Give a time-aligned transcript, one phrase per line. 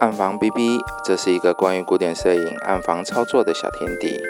[0.00, 4.20] 暗房 B B，这是一个关于古典摄影暗房操作的小天地。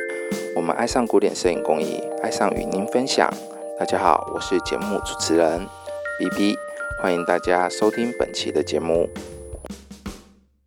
[0.55, 3.33] 我们爱上古典摄影工艺，爱上与您分享。
[3.79, 5.67] 大家好，我是节目主持人
[6.19, 6.57] B B，
[7.01, 9.09] 欢迎大家收听本期的节目。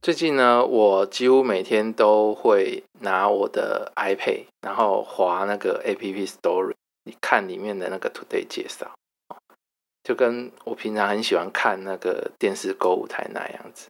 [0.01, 6.73] 最近呢，我几乎每天都会拿我的 iPad，然后滑那个 A P P Story，
[7.03, 8.91] 你看里面的那个 Today 介绍，
[10.03, 13.87] 就跟我平常很喜欢看那个电视购物台那样子。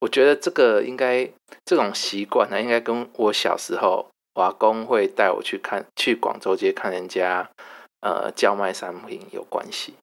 [0.00, 1.30] 我觉得这个应该
[1.64, 7.50] 这种习惯呢，应该跟我小时候华工会带我去看去广州街看人家
[8.00, 9.94] 呃叫卖商品有关系。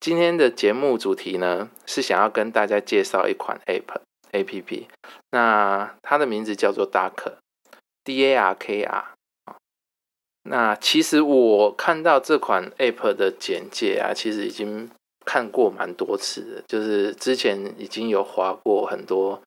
[0.00, 4.00] 今天的节目主题呢，是想要跟大家介绍一款 App
[4.32, 4.88] A P P，
[5.30, 9.14] 那它的名字叫做 Dark，D A R K R。
[10.44, 14.90] 那其实我看到这款 App 的简介啊，其实已经
[15.28, 19.42] 看过蛮多次的，就是之前已经有划过很多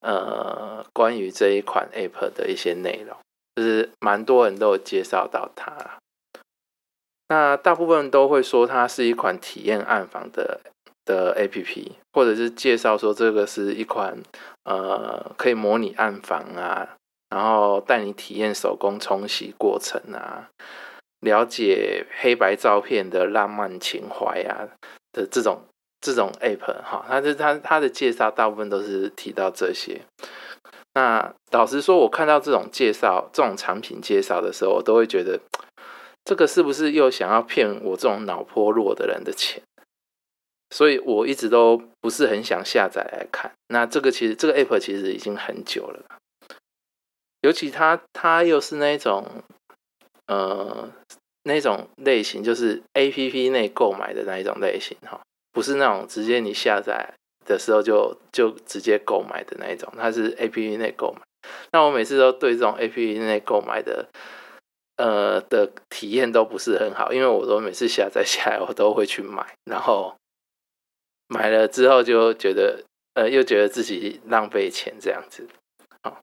[0.00, 3.14] 呃关于这一款 App 的一些内容，
[3.54, 5.98] 就是蛮多人都有介绍到它。
[7.28, 10.60] 那大部分都会说它是一款体验暗房的
[11.04, 14.16] 的 A P P，或者是介绍说这个是一款
[14.64, 16.96] 呃可以模拟暗房啊，
[17.28, 20.48] 然后带你体验手工冲洗过程啊，
[21.20, 24.68] 了解黑白照片的浪漫情怀啊
[25.16, 25.62] 的这种
[26.00, 30.02] 这种 App 哈，它是它它的介绍大部分都是提到这些。
[30.94, 35.40] 那老实说，我看到这种介绍这种产品介绍的时候，我都会觉得。
[36.28, 39.62] 这个是不是又想要骗我这种脑波弱的人的钱？
[40.70, 43.52] 所以我一直都不是很想下载来看。
[43.68, 46.04] 那这个其实这个 app 其实已经很久了，
[47.42, 49.24] 尤其它它又是那种
[50.26, 50.90] 呃
[51.46, 55.20] 那种类型，就是 app 内购买的那一种类型哈，
[55.52, 57.14] 不是那种直接你下载
[57.46, 61.20] 的时候就就直接购买的那一种，它是 app 内购买。
[61.72, 64.08] 那我每次都对这种 app 内购买的。
[64.98, 70.16] 呃的体验都不是很好，因为我都每次下载下来，我都会去买，然后
[71.28, 75.46] 买了之后就觉得，呃，又觉得自己浪费钱这样子。
[76.02, 76.18] 好，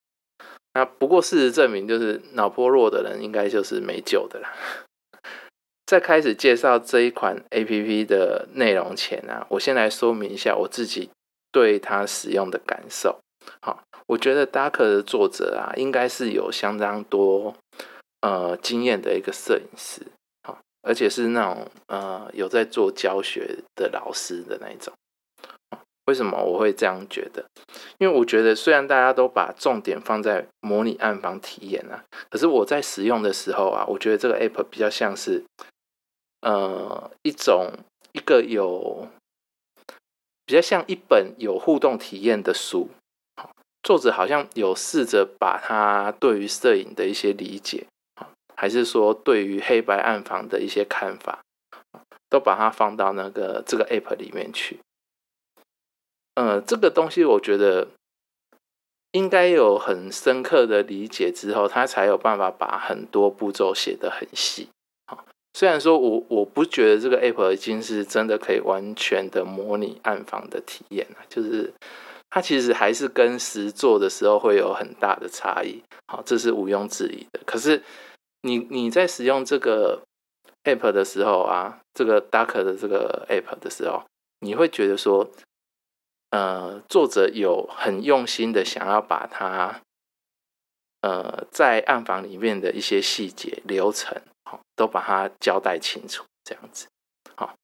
[0.74, 4.52] 那不过事实证明，就是脑波弱的人应该就是没救的啦。
[5.86, 11.10] 在开始介绍这一款 A P P 的内容前呢，我先来说明一下我自己
[11.52, 13.20] 对它使用的感受。
[13.62, 17.56] 好，我觉得 Dark 的作者啊，应该是有相当多。
[18.22, 20.02] 呃，经验的一个摄影师，
[20.48, 24.94] 好，而且是那种呃有在做教学的老师的那一种。
[26.06, 27.44] 为什么我会这样觉得？
[27.98, 35.44] 因为我觉得虽然大家都把重点放在模拟暗房体验啊，可是我在使用的时候啊，我觉得这个 app 比较像是
[36.44, 37.72] 呃一种
[38.12, 39.08] 一个有
[40.46, 42.90] 比较像一本有互动体验的书。
[43.82, 47.88] 作者好像有试着把他对于摄影的一些理解。
[48.56, 51.42] 还是说，对于黑白暗房的一些看法，
[52.30, 54.80] 都把它放到那个这个 app 里面去。
[56.36, 57.90] 呃，这个东西我觉得
[59.12, 64.70] 应该有很深刻的理解之后，他才有办法把很多步骤写得很细。
[65.54, 71.74] 虽然说我我不觉得这个 app 已经是真的可以完全的模拟暗房的体验了，就是
[72.30, 75.82] 它其实还是跟实做的时候会有很大的差异。
[76.08, 77.40] 好，这是毋庸置疑的。
[77.46, 77.82] 可是。
[78.46, 80.04] 你你在使用这个
[80.66, 84.04] app 的时候啊，这个 Dark 的这个 app 的时候，
[84.42, 85.32] 你会觉得说，
[86.32, 89.80] 呃，作者有很用心的想要把它，
[91.00, 94.22] 呃，在暗房里面的一些细节流程，
[94.76, 96.88] 都把它交代清楚，这样子。
[97.36, 97.56] 好，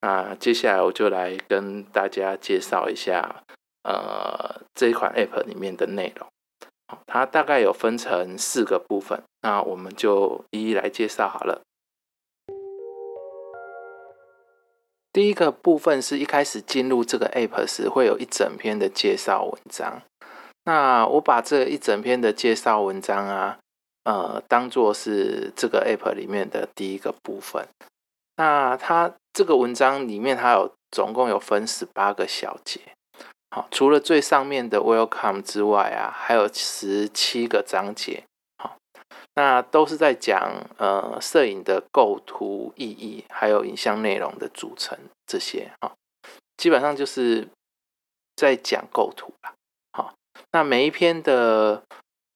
[0.00, 3.42] 那接下来我就来跟大家介绍一下，
[3.82, 6.26] 呃，这一款 app 里面的内容。
[7.06, 11.60] 它大概有分成四个部分，那我们就一一来介绍好了。
[15.12, 20.00] 第一个部分是一开始进入这个 app 时，会有一整篇的介绍文章。
[20.64, 23.58] 那我把这一整篇的介绍文章啊，
[24.08, 27.68] 呃，当做是这个 app 里面的第一个部分。
[28.36, 32.80] 那它这个文章里面，它有总共有分十八个小节。
[33.50, 38.24] 好，除了最上面的 Welcome 之外啊，还有十七个章节。
[38.56, 38.78] 好，
[39.34, 45.70] 那都是在讲呃摄影的构图意义，还有影像内容的组成这些。
[45.82, 45.94] 好，
[46.56, 47.46] 基本上就是
[48.36, 49.52] 在讲构图啦。
[49.92, 50.14] 好，
[50.52, 51.82] 那每一篇的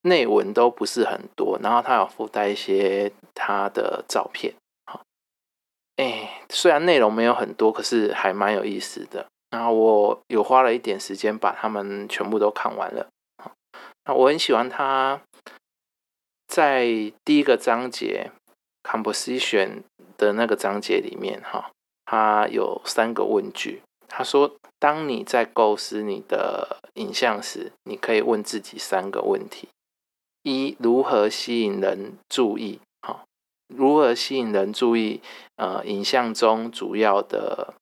[0.03, 4.53] 内文都不是很多，然后他有附带一些他的照片。
[4.85, 5.01] 好，
[5.97, 9.25] 哎，虽然内容没有很多，可是还蛮有意思的。
[9.49, 13.07] 然后我有花了一点时间把他们全部都看完了。
[14.05, 15.21] 那我很喜欢他
[16.47, 16.85] 在
[17.23, 18.31] 第一个章节
[18.83, 19.83] composition
[20.17, 21.71] 的那个章节里面，哈，
[22.05, 23.81] 他有三个问句。
[24.07, 29.69] 他说，当你在构思你的影像时，你可以问自己三个问题：
[30.43, 32.79] 一、如何吸引人注意？
[33.01, 33.23] 哈，
[33.67, 35.21] 如何吸引人注意？
[35.55, 37.73] 呃，影像中主要的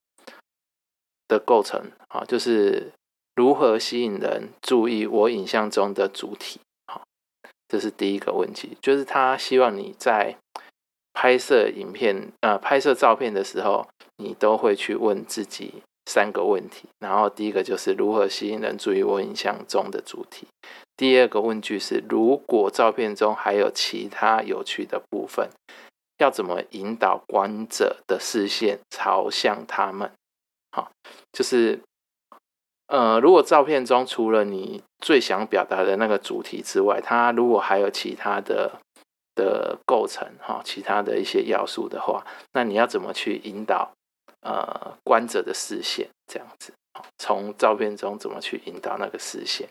[1.28, 2.92] 的构成，啊，就是
[3.36, 6.60] 如何吸引人注意我影像中的主体？
[6.86, 7.04] 好，
[7.68, 10.38] 这是第一个问题，就是他希望你在
[11.14, 13.88] 拍摄影片、呃，拍摄照片的时候，
[14.18, 15.84] 你都会去问自己。
[16.08, 20.48] 三个问题，然后第一个就是如何吸引人注意我影像中的主体。
[21.02, 25.50] 第二个问句是，如果照片中还有其他有趣的部分，
[26.20, 30.12] 要怎么引导观者的视线朝向他们？
[30.72, 30.92] 好，
[31.34, 31.80] 就是
[32.86, 38.80] 呃，如果照片中除了你最想表达的那个主题之外，它如果还有其他的
[39.34, 43.92] 的构成，哈，其他的一些要素的话，那你要怎么去引导？
[44.42, 46.72] 呃，观者的视线这样子，
[47.18, 49.68] 从照片中怎么去引导那个视线？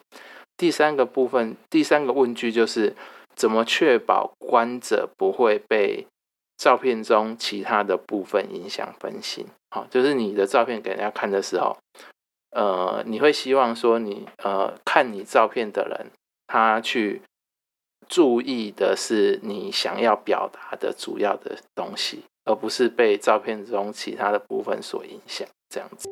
[0.61, 2.95] 第三个部分，第三个问句就是
[3.35, 6.07] 怎么确保观者不会被
[6.59, 9.47] 照片中其他的部分影响分心？
[9.71, 11.79] 好，就是你的照片给人家看的时候，
[12.51, 16.11] 呃，你会希望说你呃看你照片的人，
[16.47, 17.23] 他去
[18.07, 22.25] 注意的是你想要表达的主要的东西。
[22.45, 26.09] 而不是被照片中其他的部分所影响，这样子。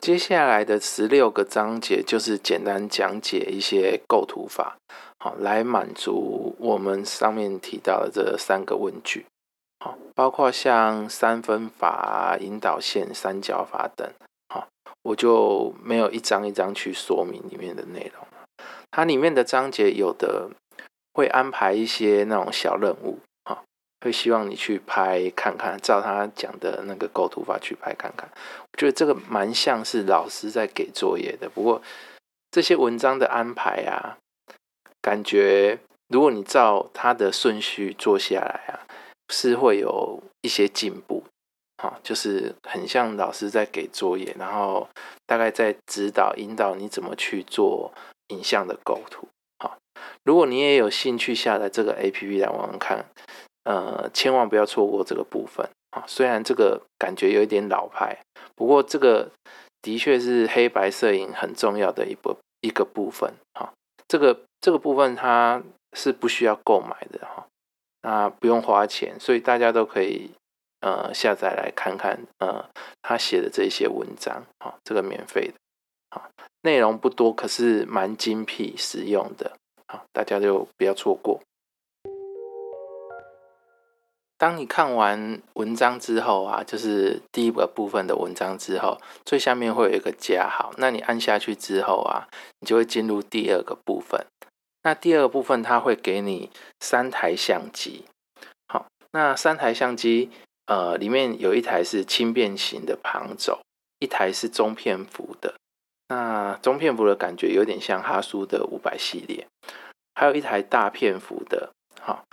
[0.00, 4.78] 接下来的十六个章节就是简单讲解一些构图法，
[5.18, 9.26] 好，来满足我们上面提到的这三个问句，
[9.78, 14.10] 好，包括像三分法、引导线、三角法等，
[14.48, 14.66] 好，
[15.02, 18.26] 我就没有一张一张去说明里面的内容
[18.90, 20.48] 它里面的章节有的
[21.12, 23.18] 会安排一些那种小任务。
[24.00, 28.28] 会希望你去拍看看，照他讲的那个构图法去拍看看。
[28.34, 31.48] 我觉得这个蛮像是老师在给作业的。
[31.50, 31.82] 不过
[32.50, 34.16] 这些文章的安排啊，
[35.02, 38.86] 感觉如果你照他的顺序做下来啊，
[39.28, 41.24] 是会有一些进步。
[41.82, 44.86] 啊，就是很像老师在给作业，然后
[45.26, 47.90] 大概在指导引导你怎么去做
[48.28, 49.26] 影像的构图。
[49.58, 49.78] 好，
[50.22, 53.06] 如果你也有兴趣下载这个 A P P 来玩玩看。
[53.70, 56.02] 呃，千万不要错过这个部分啊！
[56.04, 58.18] 虽然这个感觉有一点老派，
[58.56, 59.30] 不过这个
[59.80, 63.72] 的确是黑白摄影很重要的一部一个部分哈。
[64.08, 65.62] 这个这个部分它
[65.92, 67.46] 是不需要购买的哈，
[68.02, 70.32] 那不用花钱，所以大家都可以
[70.80, 72.64] 呃下载来看看呃
[73.02, 75.54] 他写的这些文章啊，这个免费的
[76.18, 76.28] 啊，
[76.62, 79.52] 内容不多，可是蛮精辟实用的
[79.86, 81.40] 啊，大家就不要错过。
[84.40, 90.72] 当你看完文章之后啊，就是第一个部分的文章之后，最下面会有一个加号。
[90.78, 92.26] 那你按下去之后啊，
[92.60, 94.24] 你就会进入第二个部分。
[94.82, 96.48] 那第二个部分，它会给你
[96.80, 98.06] 三台相机。
[98.66, 100.30] 好，那三台相机，
[100.64, 103.60] 呃，里面有一台是轻便型的旁轴，
[103.98, 105.52] 一台是中片幅的。
[106.08, 109.46] 那中片幅的感觉有点像哈苏的五百系列，
[110.14, 111.72] 还有一台大片幅的。
[112.00, 112.24] 好。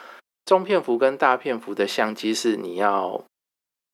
[0.47, 3.25] 中片幅跟大片幅的相机是你要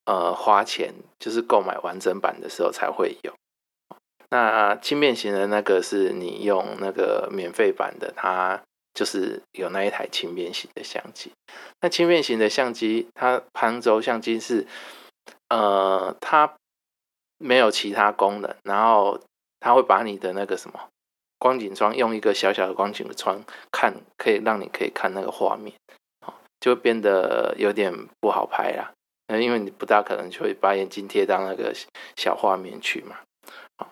[0.05, 3.33] 呃花钱，就是购买完整版的时候才会有。
[4.29, 8.62] 那轻便型的那个是你用那个免费版的，它
[8.93, 11.31] 就是有那一台轻便型的相机。
[11.81, 14.67] 那轻便型的相机，它旁轴相机是
[15.50, 16.53] 呃它
[17.39, 19.19] 没有其他功能，然后
[19.60, 20.79] 它会把你的那个什么
[21.39, 25.74] 光景窗用一个小小的光景窗看，可以让你可以看那个画面。
[26.63, 28.93] 就变得有点不好拍啦，
[29.27, 31.74] 那因为你不大可能就会把眼镜贴到那个
[32.15, 33.17] 小画面去嘛。
[33.77, 33.91] 好，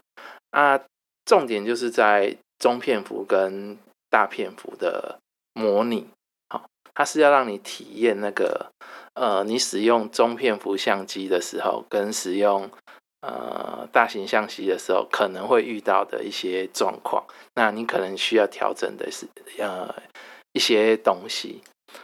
[0.51, 0.80] 啊，
[1.25, 3.78] 重点就是在中片幅跟
[4.10, 5.20] 大片幅的
[5.54, 6.08] 模拟。
[6.48, 6.63] 好，
[6.94, 8.72] 它是要让你体验那个，
[9.16, 12.72] 呃，你使用中片幅相机的时候，跟使用
[13.20, 17.25] 呃大型相机的时候，可能会遇到的一些状况。
[17.56, 19.28] 那你可能需要调整的是，
[19.60, 19.94] 呃，
[20.54, 21.62] 一些东西。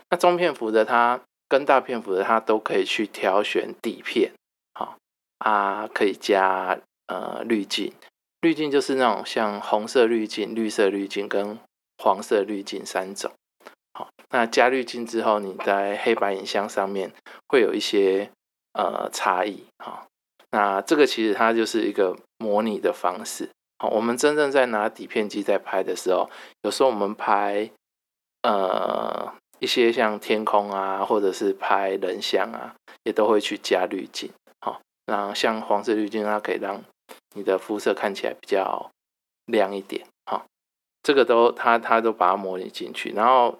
[0.09, 4.31] 那中片幅的它跟大片幅的它都可以去挑选底片，
[4.73, 4.97] 好
[5.39, 7.93] 啊，可以加呃滤镜，
[8.41, 11.57] 滤镜就是那种像红色滤镜、绿色滤镜跟
[11.97, 13.31] 黄色滤镜三种。
[13.93, 17.11] 好，那加滤镜之后，你在黑白影像上面
[17.47, 18.29] 会有一些
[18.73, 19.65] 呃差异。
[19.83, 20.07] 好，
[20.51, 23.49] 那这个其实它就是一个模拟的方式。
[23.79, 26.29] 好，我们真正在拿底片机在拍的时候，
[26.61, 27.71] 有时候我们拍
[28.43, 29.16] 呃
[29.59, 34.31] 一些像天空啊，或者是拍人像啊，也都会去加滤镜。
[34.61, 36.83] 好，那像黄色滤镜，它可以让
[37.35, 38.91] 你的肤色看起来比较
[39.45, 40.05] 亮一点。
[40.25, 40.45] 好，
[41.03, 43.57] 这个都它它都把它模拟进去，然后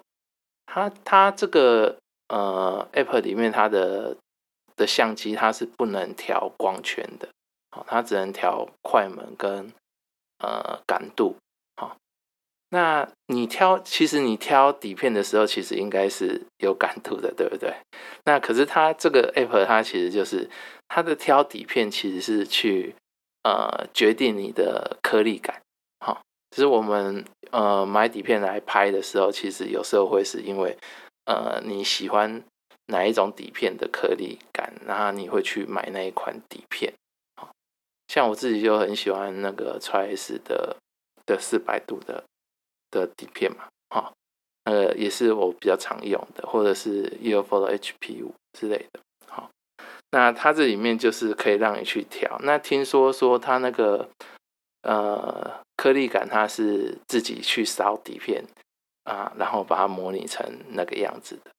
[0.66, 1.96] 它它这个
[2.28, 4.16] 呃 app 里面它的
[4.76, 7.28] 的相机它是不能调光圈的，
[7.70, 9.72] 好，它只能调快门跟。
[10.40, 11.34] 呃，感度，
[12.70, 17.74] 那你挑，其实你挑底片的时候，其实应该是有感度的，对不对？
[18.24, 20.48] 那可是它这个 app，它其实就是
[20.88, 22.94] 它的挑底片，其实是去
[23.42, 25.62] 呃决定你的颗粒感。
[26.04, 26.20] 好，
[26.50, 30.76] 就是我们呃买底片来拍的时候，其实有时候会是因为
[31.24, 32.42] 呃你喜欢
[32.88, 36.92] 哪一种底片的颗粒感，然后你会去买那一款底片。
[37.40, 37.48] 好
[38.08, 40.76] 像我自己就很喜欢那个 X 的
[41.24, 42.24] 的四百度的
[42.90, 44.12] 的底片嘛，哈，
[44.64, 49.50] 呃，也是我比较常用的，或者是 UFO 的 HP 五之类的，好，
[50.10, 52.38] 那它这里面就是可以让你去调。
[52.42, 54.08] 那听说说它那个
[54.82, 58.44] 呃颗粒感，它是自己去扫底片
[59.04, 61.50] 啊，然后把它模拟成那个样子的。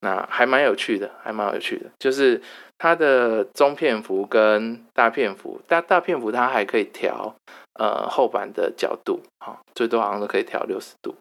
[0.00, 2.40] 那还蛮有趣的，还蛮有趣的，就是
[2.78, 7.34] 它的中片幅跟大片幅，大大片幅它还可以调
[7.78, 11.14] 呃后板的角度，哈，最多好像都可以调六十度，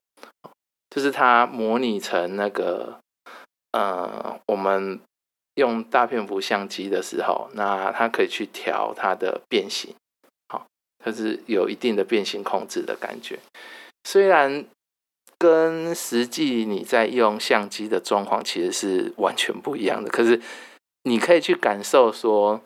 [0.90, 3.00] 就是它模拟成那个
[3.72, 5.00] 呃我们
[5.56, 9.96] 用大片幅相机的时候，那它可以去调它的变形，
[10.50, 10.66] 好，
[10.98, 13.40] 它是有一定的变形控制的感觉，
[14.04, 14.66] 虽然。
[15.40, 20.10] 跟实际你在用相机的状况其实是完全不一样的。
[20.10, 20.42] 可是
[21.04, 22.60] 你可以去感受说，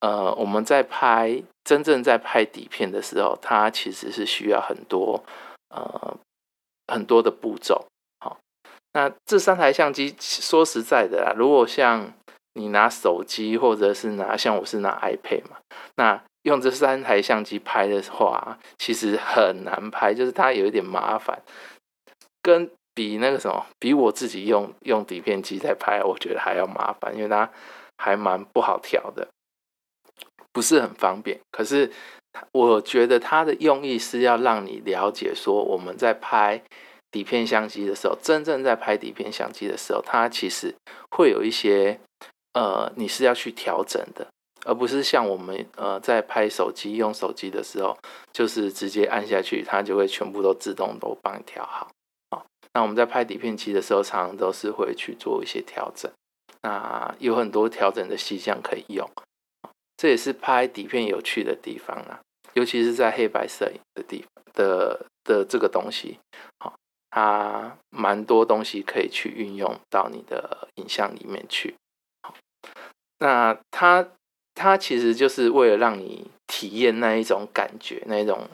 [0.00, 5.24] 呃，我们在拍真正在拍底片的时候，它其实是需要很多
[5.68, 6.16] 呃
[6.86, 7.84] 很多的步骤。
[8.20, 8.38] 好，
[8.92, 12.12] 那这三台相机说实在的啦，如果像
[12.54, 15.56] 你拿手机或者是拿像我是拿 iPad 嘛，
[15.96, 21.42] 那用这三台相机拍的话，其实很难拍，就是它有一点麻烦。
[22.40, 27.50] 跟比那个什么，比我自己用用底片机在拍，我觉得还要麻烦，因为它
[27.98, 29.26] 还蛮不好调的，
[30.56, 31.38] 不是很方便。
[31.52, 31.92] 可是
[32.52, 36.62] 我觉得它的用意是要让你了解，说我们在拍
[37.10, 40.74] 底片相机的时候，真正在拍底片相机的时候，它其实
[41.10, 42.00] 会有一些
[42.54, 44.26] 呃，你是要去调整的，
[44.64, 47.94] 而不是像我们呃在拍手机用手机的时候，
[48.32, 51.90] 就是直接按下去，它就会全部都自动都帮你调好。
[52.72, 56.10] 那我们在拍底片机的时候，常常都是会去做一些调整。
[56.62, 59.08] 那有很多调整的细项可以用，
[59.96, 62.20] 这也是拍底片有趣的地方啦。
[62.54, 66.18] 尤其是在黑白摄影的地方的的这个东西，
[66.58, 66.74] 好，
[67.10, 71.74] 它蛮多东西可以去运用到你的影像里面去。
[72.22, 72.34] 好，
[73.18, 74.08] 那它
[74.54, 78.48] 它其实就是为了让你体验那一种感觉，那一种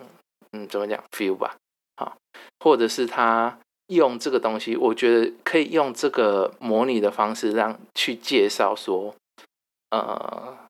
[0.53, 1.57] 嗯，怎么讲 feel 吧？
[1.97, 2.17] 好，
[2.61, 3.59] 或者是它。
[3.89, 9.15] 用这个东西，我觉得可以用这个模拟的方式，让去介绍说，
[9.91, 10.62] 呃，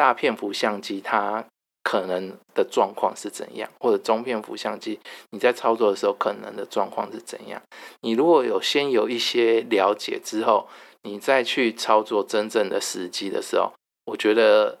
[0.00, 1.44] 大片幅相机它
[1.84, 7.60] 可能的状况是怎样，或者中片幅相机你在操作的时候可能的状况是怎样。
[8.00, 10.66] 你如果有先有一些了解之后，
[11.02, 13.74] 你再去操作真正的实机的时候，
[14.06, 14.78] 我觉得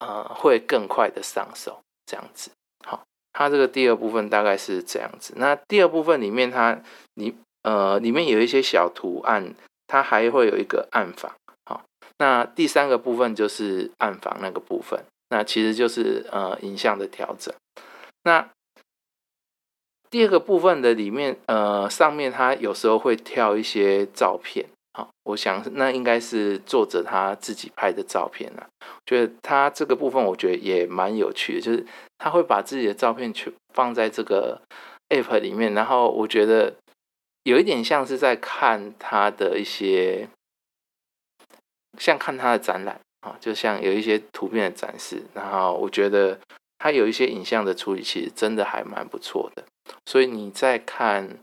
[0.00, 2.50] 呃会更快的上手，这样子。
[2.84, 5.32] 好它这个第二部分大概是这样子。
[5.38, 6.78] 那第二部分里面，它
[7.14, 9.54] 里呃里面有一些小图案，
[9.86, 11.32] 它还会有一个暗房。
[12.18, 17.54] 那第三个部分就是暗房那个部分，那其实就是呃影像的调整。
[18.24, 18.50] 那
[20.10, 24.66] 第二个部分的里面，呃上面它有时候会跳一些照片。
[24.94, 28.66] 好，我想那应该是作者他自己拍的照片啊。
[29.06, 34.60] 觉得他这个部分，我觉得也蛮有趣的，就是他会把自己的照片去放在这个
[35.10, 36.74] app 里面，然后我觉得
[37.44, 40.28] 有一点像是在看他的一些，
[41.98, 46.38] 像看他的展览啊，就像有一些图片的展示，然后我觉得
[46.78, 49.64] 他有一些影像的处理，其实真的还蛮不错的。
[50.06, 51.38] 所以你在看。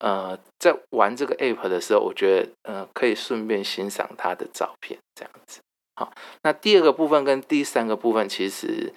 [0.00, 5.60] 呃，在玩这个 app 的时候，我觉得呃可以顺便欣赏它的照片，这样子。
[5.94, 8.92] 好，那第二个部分跟第三个部分，其实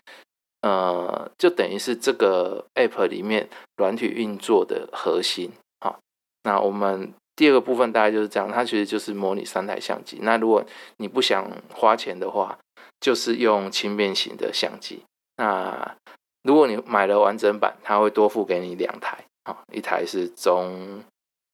[0.64, 5.52] 呃就等于是这个 app 里面软体运作的核心。
[5.80, 6.00] 好，
[6.44, 10.18] 那我们第二个部分大概就是这样，它其实就是模拟三台相机。
[10.22, 10.66] 那如果
[10.98, 12.58] 你不想花钱的话，
[13.00, 15.04] 就是用轻便型的相机。
[15.38, 15.96] 那
[16.42, 21.04] 如果你买了完整版，它会多付给你两台，啊，一台是中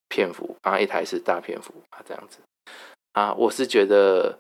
[0.07, 2.39] 片幅，然后一台是大片幅啊，这样子。
[3.11, 4.37] 啊，我是觉得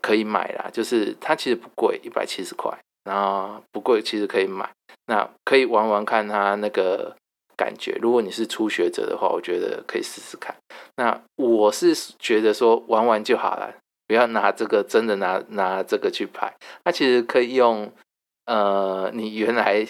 [0.00, 4.70] 可以买啦，就是它其实不贵，一百七十块，然后不贵，其实可以买。
[5.06, 7.16] 那可以玩玩看它那个
[7.62, 7.98] 感觉。
[8.00, 10.56] 如果你是初学者的话，我觉得可以试试看。
[10.96, 13.74] 那我是觉得说玩玩就好了，
[14.08, 16.52] 不要拿这个真的拿拿这个去拍。
[16.84, 17.92] 它其实可以用
[18.46, 19.86] 呃你原来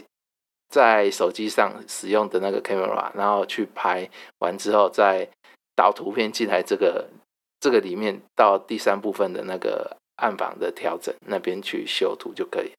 [0.68, 4.10] 在手机上使用的那个 camera，然后去拍
[4.40, 5.28] 完之后再
[5.74, 7.08] 导图片进来这个。
[7.62, 12.72] 这个里面到第三部分的那个暗房的调整那边去修图就可以，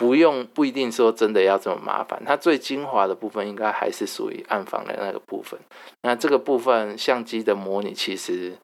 [0.00, 2.22] 不用不一定说真的要这么麻烦。
[2.24, 5.60] 它最精华的部分应该还是属于暗房的那个部分。
[6.00, 8.56] 那这个部分相机的模拟其实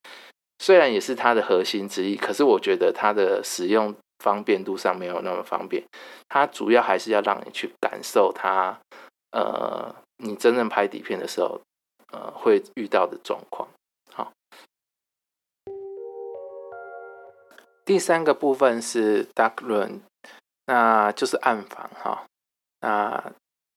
[0.59, 5.85] 虽然也是它的核心之一，可是我觉得它的使用方便度上没有那么方便。
[6.27, 8.81] 它主要还是要让你去感受它，
[9.33, 11.61] 呃，你真正拍底片的时候，
[12.13, 13.69] 呃，会遇到的状况。
[14.15, 14.33] 好
[17.85, 20.01] 第三个部分是 dark room，
[20.67, 22.27] 那就是暗房哈。
[22.81, 23.33] 那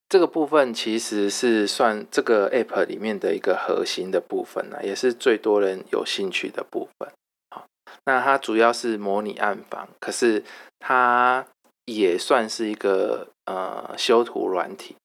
[0.08, 7.08] 这个部分其实是算这个 app 里面的一个核心的部分呢，也是最多人有兴趣的部分。
[7.50, 7.64] 好，
[8.04, 10.44] 那它主要是模拟暗房，可是
[10.80, 11.46] 它
[11.84, 14.96] 也算是一个呃修图软体，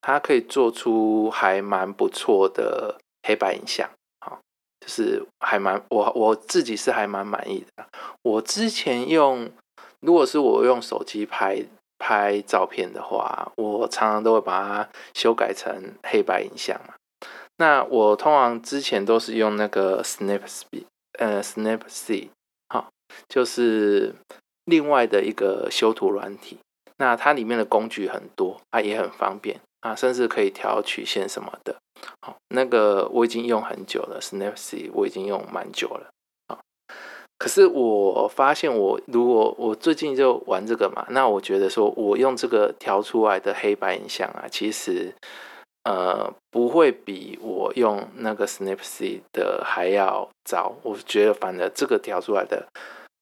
[0.00, 3.90] 它可以做出还蛮不错的黑白影像。
[4.20, 4.38] 好
[4.80, 7.84] 就是还蛮我我自己是还蛮满意的。
[8.22, 9.50] 我之前用，
[10.04, 11.64] 如果是我用手机拍
[11.98, 16.94] 拍照片的话，我常常都会把它修改成黑白影像嘛。
[17.56, 20.84] 那我通常之前都是用那个 Snapseed，
[21.18, 22.28] 呃，Snapseed，
[22.68, 22.90] 好，
[23.28, 24.14] 就是
[24.64, 26.58] 另外的一个修图软体。
[26.98, 31.76] 那它里面的工具很多，啊，也很方便啊，甚至可以调曲线什么的。
[32.20, 36.10] 好，那个我已经用很久了，Snapseed 我已经用蛮久了。
[37.44, 45.12] 可是我发现，我如果我最近就玩这个嘛，那我觉得说我用这个调出来的黑白影像啊，其实
[45.82, 50.74] 呃不会比我用那个 Snapseed 的还要糟。
[50.82, 52.66] 我觉得反而这个调出来的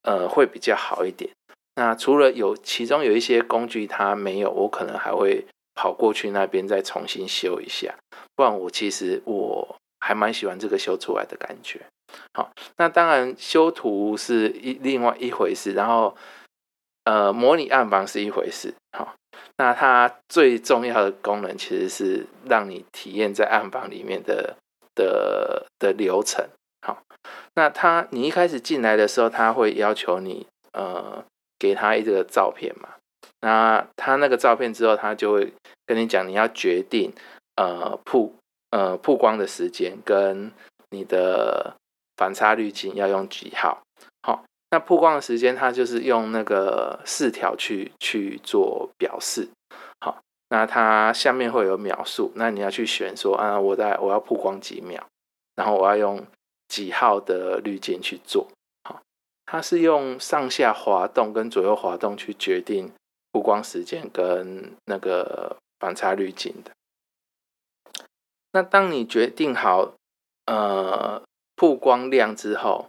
[0.04, 1.28] 呃会比较好一点。
[1.74, 7.92] 那除了有其中有一些工具它没有，我可能还会跑过去那边再重新修一下。
[8.36, 11.80] 不然我其实我还蛮喜欢这个修出来的感觉。
[12.34, 16.16] 好，那当然修图是一另外一回事，然后
[17.04, 18.74] 呃模拟暗房是一回事。
[18.96, 19.14] 好，
[19.56, 24.56] 那它最重要的功能其实是让你体验在暗房里面的
[24.94, 26.46] 的的流程。
[26.86, 27.02] 好，
[27.54, 31.24] 那它你一开始进来的时候，他会要求你呃。
[31.62, 32.88] 给他一个照片嘛，
[33.40, 35.52] 那他那个照片之后，他就会
[35.86, 37.12] 跟你讲，你要决定
[37.54, 38.34] 呃曝
[38.70, 40.50] 呃曝光的时间跟
[40.90, 41.76] 你的
[42.16, 43.82] 反差滤镜要用几号。
[44.22, 49.48] 好，那曝光的时间，它就是用那个四条去去做表示。
[50.00, 55.06] 好，那它下面会有秒数，那你要去选说啊，我在我要曝光几秒，
[55.54, 56.26] 然后我要用
[56.68, 58.48] 几号的滤镜去做。
[58.84, 59.00] 好
[59.46, 62.92] 它是用上下滑动跟左右滑动去决定
[63.30, 66.70] 曝光时间跟那个反差滤镜的。
[68.52, 69.94] 那当你决定好
[70.46, 71.22] 呃
[71.62, 72.88] 曝光量之后，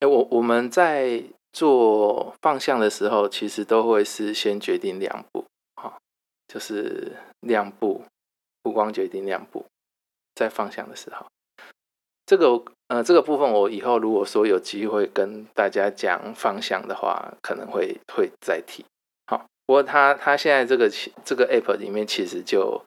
[0.00, 5.44] 哎，我我们在做放相的时候，其实都会是先决定亮部，
[5.76, 5.96] 哈，
[6.48, 8.02] 就是亮部
[8.64, 9.64] 曝光决定亮部，
[10.34, 11.24] 在放相的时候，
[12.26, 12.64] 这个。
[12.88, 18.82] 呃，这个部分我以后如果说有机会跟大家讲方向的话，可能会会再提。
[19.26, 20.90] 好，不过他他现在这个
[21.22, 22.82] 这个 app 里面其实就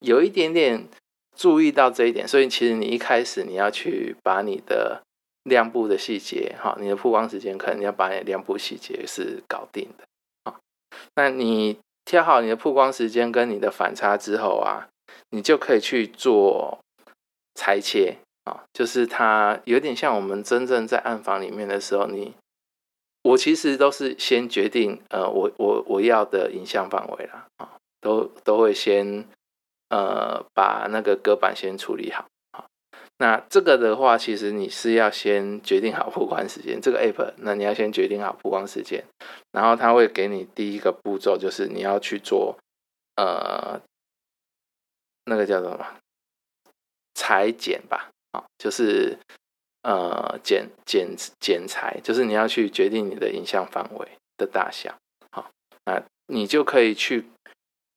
[0.00, 0.88] 有一点点
[1.36, 5.02] 注意到这一点，所以其实你一开始你要去把你的
[5.44, 10.04] 亮部的细节，哈，你的曝光时间可能要把你的亮部细节是搞定的。
[10.44, 10.58] 好，
[11.16, 14.88] 那你挑好你的曝光时间跟你的反差之后啊，
[15.30, 16.78] 你就可以去做
[17.54, 18.18] 裁切。
[18.44, 22.34] 啊，就是它有点像我们真正在暗房里面的时候，你
[23.22, 29.26] 我其实都是先决定，呃，我我我要的影像范围啦，啊，都都会先
[29.94, 32.66] 呃把那个隔板先处理好，啊，
[33.18, 39.04] 那这个的话，其实你是要先决定好曝光时间，这个 app，那你要先决定好曝光时间，
[39.52, 42.58] 然后它会给你第一个步骤，就是你要去做
[43.14, 43.80] 呃
[45.26, 45.86] 那个叫做什么
[47.14, 48.10] 裁剪吧。
[48.32, 49.16] 啊就是
[49.82, 54.92] 呃剪剪剪裁，就是你要去决定你的影像范围的大小。
[55.30, 55.48] 好，
[55.84, 57.26] 那你就可以去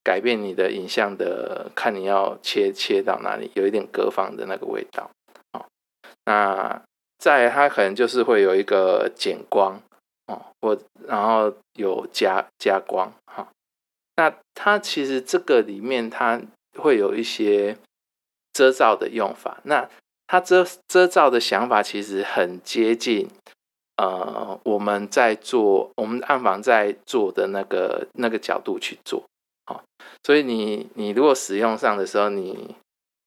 [0.08, 5.12] 改变你的影像的，看你要切切到哪里，有一点隔房的那个味道。
[5.52, 5.68] 好，
[6.24, 6.82] 那
[7.18, 9.82] 再它可能就是会有一个减光
[10.28, 13.12] 哦，或然后有加加光。
[13.26, 13.50] 哈，
[14.16, 16.40] 那它其实这个里面它
[16.78, 17.76] 会有一些
[18.54, 19.60] 遮罩的用法。
[19.64, 19.90] 那
[20.26, 23.28] 它遮遮罩的想法其实很接近，
[23.98, 29.26] 呃，我们在做我们暗房在做的那个那个角度去做，
[29.68, 29.84] 好，
[30.24, 32.76] 所以你你如果使用上的时候，你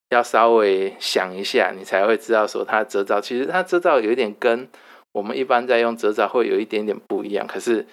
[0.09, 4.67] 要稍微想一下，你才会知道说它遮罩其实它遮罩有一点跟
[5.13, 7.87] 我们一般在用遮罩会有一点点不一样，可是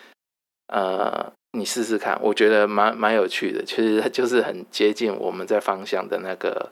[0.66, 6.70] 呃，你试试看，我觉得蛮蛮有趣的，其实它就是很接近我们在方向的那个。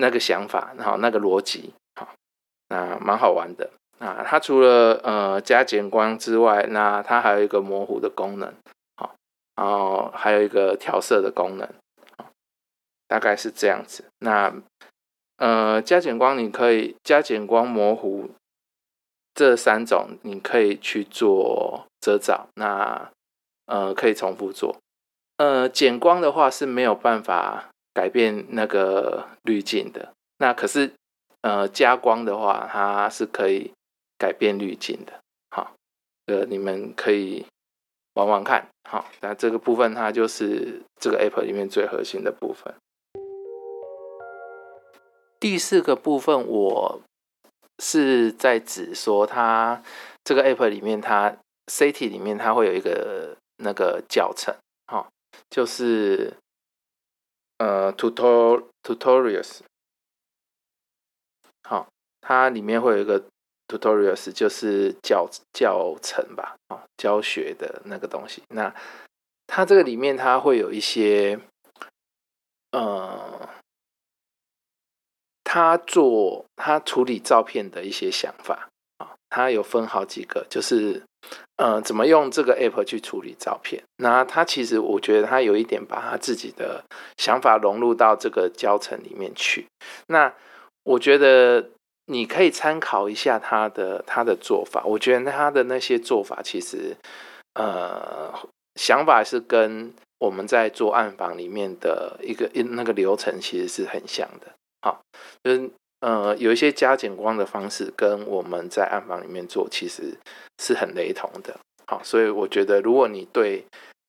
[0.00, 2.14] 那个想法，然后那个逻辑，好，
[2.68, 4.24] 那蛮好玩的啊。
[4.24, 8.54] 它除了呃加减光之外，那它还有一个模糊的功能，
[9.58, 11.68] 然后还有一个调色的功能，
[13.08, 14.04] 大概是这样子。
[14.20, 14.54] 那
[15.38, 18.30] 呃加减光你可以加减光模糊
[19.34, 23.10] 这三种，你可以去做遮罩，那
[23.66, 24.76] 呃可以重复做。
[25.38, 27.70] 呃减光的话是没有办法。
[27.94, 30.92] 改变那个滤镜的，那可是
[31.40, 33.72] 呃加光的话，它是可以
[34.16, 35.14] 改变滤镜的。
[35.50, 35.72] 好，
[36.26, 37.44] 呃，你们可以
[38.18, 38.66] 玩玩看。
[38.90, 42.74] 好，那这个部分它就是这个 app 里面最核心的部分。
[45.38, 47.00] 第四个部分，我
[47.78, 49.80] 是在指说，它
[50.24, 54.54] 这个 app 里面，它 city 里面它会有一个那个教程，
[54.86, 55.08] 好，
[55.48, 56.34] 就是。
[57.60, 59.62] 呃 tutorial tutorials，
[61.64, 61.88] 好，
[62.20, 63.24] 它里面会有一个
[63.68, 68.42] tutorials，就是教教程吧，啊，教学的那个东西。
[68.48, 68.74] 那
[69.46, 71.38] 它这个里面它会有一些，
[72.72, 73.48] 呃，
[75.44, 81.02] 他做他处理照片的一些想法啊，它有分好几个，就是。
[81.56, 83.82] 呃，怎么用这个 app 去处理照片？
[83.96, 86.84] 那他其实我觉得他有一点把他自己的
[87.16, 89.66] 想法融入到这个教程里面去。
[90.06, 90.32] 那
[90.84, 91.70] 我觉得
[92.08, 94.82] 你可以参考一下他的他的做法。
[94.84, 96.96] 我觉得他的那些做法其实
[97.54, 98.32] 呃
[98.74, 104.52] 想法是跟我们在做暗房里面的一个那个流程其实是很像的。
[104.82, 105.00] 好，
[105.44, 110.18] 就是呃有一些加减光的方式跟我们在暗房里面做其实。
[110.60, 113.64] 是很雷同的，好，所以我觉得如果你对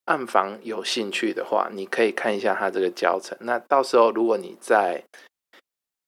[0.05, 3.37] 暗房有兴趣的话，你可以看一下它这个教程。
[3.41, 5.03] 那到时候如果你在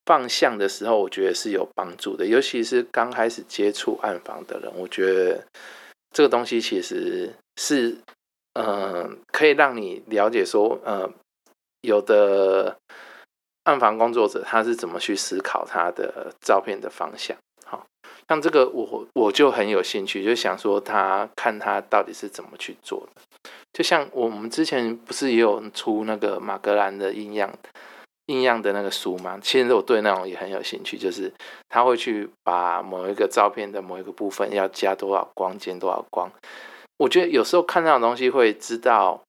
[0.06, 5.46] 放相的时候，我觉得是有帮助的，尤其是刚开始接触暗房的人，我觉得
[6.12, 7.98] 这个东西其实是，
[8.54, 11.10] 嗯，可以让你了解说，呃，
[11.82, 12.78] 有的
[13.64, 17.38] 暗房工作者他是怎么去思考他的照片的方向。
[17.66, 17.86] 好
[18.28, 23.22] 像这个我我就很有兴趣，就想说他看他到底是怎么去做的。
[23.74, 27.54] 就像我们之前不是也有出那个马格兰的阴样
[28.40, 29.40] 一样的那个书吗？
[29.42, 31.34] 其实我对那种也很有兴趣，就是
[31.70, 36.32] 他会去把某一个照片的某一个部分要加多少光，减多少光。
[36.98, 39.24] 我觉得有时候看那种东西会知道，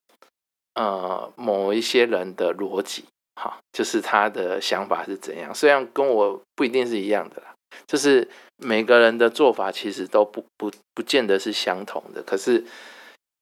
[0.75, 5.55] 呃，某一些人的逻辑，哈，就是他的想法是怎样。
[5.55, 7.49] 虽然跟我不一定是一样的啦。
[7.87, 12.63] 就是每个人的做法其实都不不不见得是相同的，可是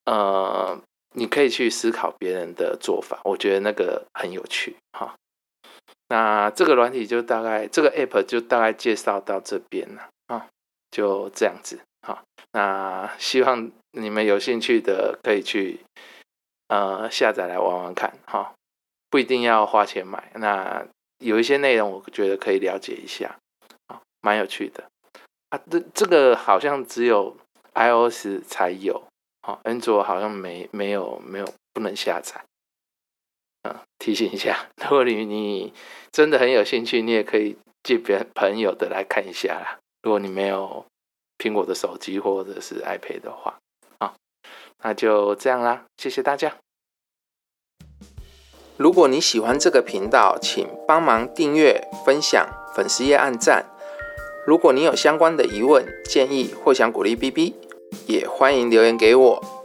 [0.05, 0.79] 呃，
[1.15, 5.13] 你可以去思考别人的做法，我觉得那个很有趣哈。
[6.11, 10.45] 那这个软体就大概这个 app 就大概介绍到这边了啊，
[10.91, 12.21] 就这样子哈。
[12.51, 15.79] 那希望你们有兴趣的可以去
[16.67, 18.53] 呃下载来玩玩看哈，
[19.09, 20.29] 不一定要花钱买。
[20.35, 20.85] 那
[21.19, 23.37] 有一些内容我觉得可以了解一下。
[24.19, 24.83] 蛮有趣的
[25.49, 27.37] 啊，这这个好像只有
[27.73, 29.01] iOS 才有，
[29.41, 32.43] 好，安卓好像没没有没有不能下载。
[33.63, 35.73] 嗯，提醒一下，如果你你
[36.11, 39.79] 真的很有兴趣，你也可以借别朋友的来看一下啦。
[40.01, 40.85] 如果你没有
[41.37, 43.59] 苹果的手机或者是 iPad 的话，
[43.99, 44.15] 啊，
[44.83, 46.57] 那就这样啦，谢谢大家。
[48.77, 53.67] 如果你喜欢这个频道，请帮忙订阅、分享、粉丝页按赞。
[54.47, 57.53] 如果你有相关的疑问、建议或想鼓励 B B，
[58.07, 59.60] 也欢迎留言给我。